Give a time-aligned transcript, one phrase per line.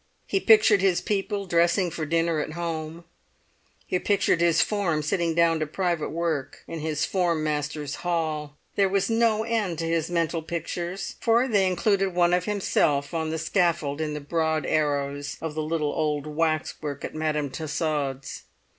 [0.25, 3.03] He pictured his people dressing for dinner at home;
[3.85, 8.89] he pictured his form sitting down to private work in his form master's hall; there
[8.89, 13.37] was no end to his mental pictures, for they included one of himself on the
[13.37, 18.45] scaffold in the broad arrows of the little old waxwork at Madame Tassaud's!